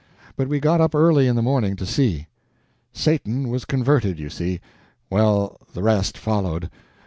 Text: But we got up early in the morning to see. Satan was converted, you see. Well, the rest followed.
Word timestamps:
But 0.35 0.47
we 0.47 0.59
got 0.59 0.81
up 0.81 0.95
early 0.95 1.27
in 1.27 1.35
the 1.35 1.43
morning 1.43 1.75
to 1.75 1.85
see. 1.85 2.25
Satan 2.91 3.49
was 3.49 3.65
converted, 3.65 4.17
you 4.17 4.31
see. 4.31 4.59
Well, 5.11 5.57
the 5.75 5.83
rest 5.83 6.17
followed. 6.17 6.71